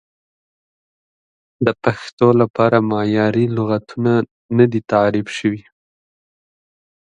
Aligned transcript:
د 1.65 1.67
پښتو 1.83 2.27
لپاره 2.41 2.77
معیاري 2.91 3.45
لغتونه 3.57 4.13
نه 4.57 4.65
دي 4.71 4.81
تعریف 4.91 5.27
شوي. 5.37 5.63